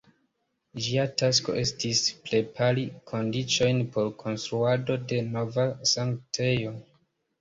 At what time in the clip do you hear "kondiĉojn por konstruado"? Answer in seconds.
3.11-4.97